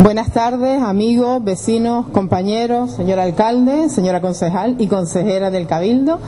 [0.00, 6.20] Buenas tardes, amigos, vecinos, compañeros, señor alcalde, señora concejal y consejera del Cabildo.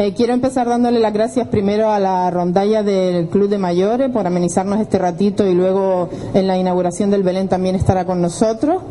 [0.00, 4.26] Eh, quiero empezar dándole las gracias primero a la rondalla del Club de Mayores por
[4.26, 8.82] amenizarnos este ratito y luego en la inauguración del Belén también estará con nosotros.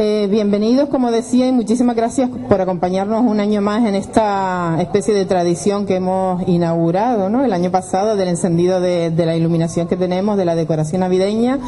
[0.00, 5.12] Eh, bienvenidos, como decía, y muchísimas gracias por acompañarnos un año más en esta especie
[5.12, 7.44] de tradición que hemos inaugurado, ¿no?
[7.44, 11.58] El año pasado del encendido de, de la iluminación que tenemos, de la decoración navideña.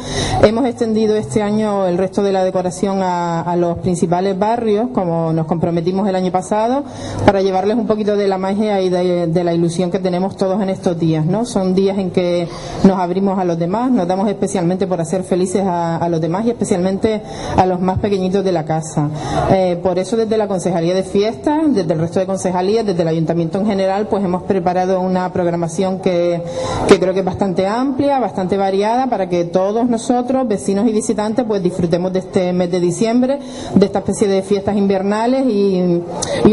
[0.43, 5.47] Hemos extendido este año el resto de la decoración a, los principales barrios, como nos
[5.47, 6.83] comprometimos el año pasado,
[7.25, 10.69] para llevarles un poquito de la magia y de, la ilusión que tenemos todos en
[10.69, 11.45] estos días, ¿no?
[11.45, 12.47] Son días en que
[12.83, 16.49] nos abrimos a los demás, nos damos especialmente por hacer felices a, los demás y
[16.51, 17.21] especialmente
[17.55, 19.09] a los más pequeñitos de la casa.
[19.51, 23.07] Eh, por eso desde la Concejalía de Fiestas, desde el resto de concejalías, desde el
[23.07, 26.41] Ayuntamiento en general, pues hemos preparado una programación que,
[26.87, 31.45] que creo que es bastante amplia, bastante variada, para que todos nosotros, vecinos y visitantes,
[31.47, 33.39] pues disfrutemos de este mes de diciembre,
[33.75, 36.01] de esta especie de fiestas invernales y,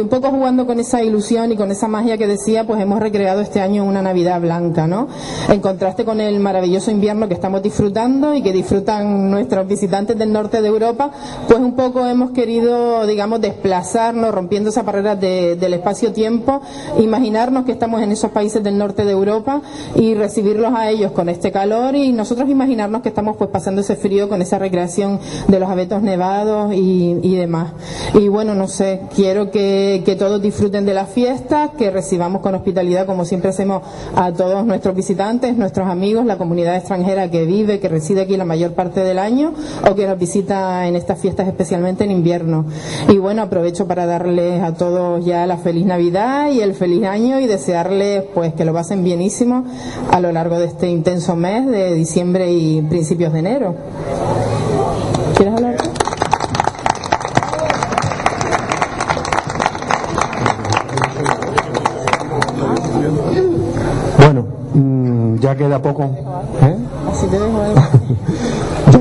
[0.00, 3.40] un poco jugando con esa ilusión y con esa magia que decía, pues hemos recreado
[3.40, 5.08] este año una Navidad blanca, ¿no?
[5.48, 10.32] En contraste con el maravilloso invierno que estamos disfrutando y que disfrutan nuestros visitantes del
[10.32, 11.10] norte de Europa,
[11.48, 16.60] pues un poco hemos querido, digamos, desplazarnos, rompiendo esa barrera del espacio-tiempo,
[16.98, 19.62] imaginarnos que estamos en esos países del norte de Europa
[19.96, 23.96] y recibirlos a ellos con este calor y nosotros imaginarnos que estamos pues pasando ese
[23.96, 24.83] frío con esa recreación
[25.48, 27.72] de los abetos nevados y, demás.
[28.14, 33.06] Y bueno, no sé, quiero que, todos disfruten de la fiesta, que recibamos con hospitalidad,
[33.06, 33.82] como siempre hacemos,
[34.14, 38.44] a todos nuestros visitantes, nuestros amigos, la comunidad extranjera que vive, que reside aquí la
[38.44, 39.52] mayor parte del año
[39.90, 42.66] o que nos visita en estas fiestas, especialmente en invierno.
[43.08, 47.40] Y bueno, aprovecho para darles a todos ya la feliz Navidad y el feliz año
[47.40, 49.64] y desearles pues que lo pasen bienísimo
[50.10, 53.74] a lo largo de este intenso mes de diciembre y principios de enero.
[55.36, 55.76] ¿Quieres hablar?
[64.18, 66.04] Bueno, mm, ya queda poco.
[66.04, 66.76] ¿eh?
[67.10, 67.74] Así te dejo Ya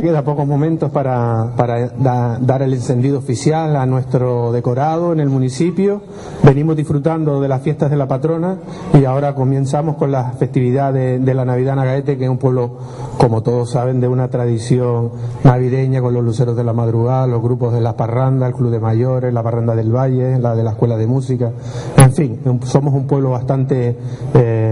[0.04, 6.02] queda pocos momentos para, para dar el encendido oficial a nuestro decorado en el municipio.
[6.44, 8.58] Venimos disfrutando de las fiestas de la patrona
[8.94, 12.80] y ahora comenzamos con la festividad de, la Navidad Nagaete, que es un pueblo,
[13.18, 15.12] como todos saben, de una tradición
[15.46, 18.82] navideña con los luceros de la madrugada, los grupos de la parranda, el Club de
[18.82, 21.54] Mayores, la parranda del Valle, la de la Escuela de Música.
[21.96, 23.98] En fin, somos un pueblo bastante
[24.34, 24.63] eh,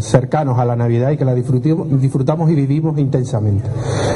[0.00, 3.68] cercanos a la Navidad y que la disfrutamos y vivimos intensamente.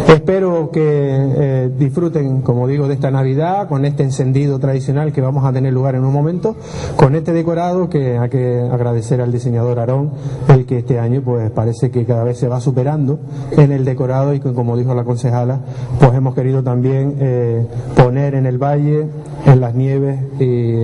[0.08, 5.44] Espero que eh, disfruten, como digo, de esta Navidad con este encendido tradicional que vamos
[5.44, 6.56] a tener lugar en un momento,
[6.96, 10.10] con este decorado que hay que agradecer al diseñador Aarón,
[10.48, 13.18] el que este año pues parece que cada vez se va superando
[13.52, 15.60] en el decorado y que como dijo la concejala,
[15.98, 17.66] pues hemos querido también eh,
[17.96, 19.06] poner en el valle,
[19.46, 20.74] en las nieves y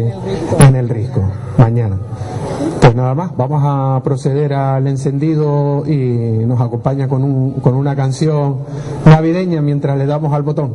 [0.65, 1.23] en el risco
[1.59, 1.97] mañana.
[2.81, 7.97] Pues nada más, vamos a proceder al encendido y nos acompaña con, un, con una
[7.97, 8.59] canción
[9.05, 10.75] navideña mientras le damos al botón.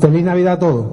[0.00, 0.86] Feliz Navidad a todos.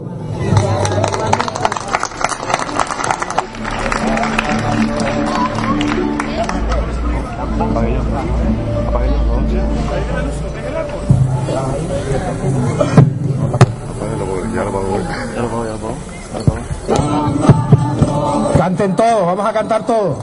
[18.68, 20.18] Canten todos, vamos a cantar todos.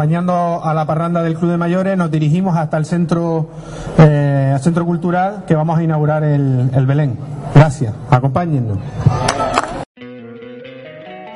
[0.00, 3.50] Acompañando a la parranda del Club de Mayores, nos dirigimos hasta el centro,
[3.98, 7.18] eh, centro cultural que vamos a inaugurar el, el Belén.
[7.54, 8.78] Gracias, acompáñennos.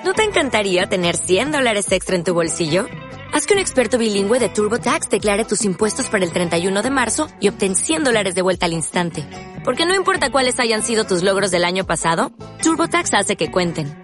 [0.02, 2.86] ¿No te encantaría tener 100 dólares extra en tu bolsillo?
[3.34, 7.28] Haz que un experto bilingüe de TurboTax declare tus impuestos para el 31 de marzo
[7.40, 9.26] y obtén 100 dólares de vuelta al instante.
[9.62, 12.32] Porque no importa cuáles hayan sido tus logros del año pasado,
[12.62, 14.03] TurboTax hace que cuenten.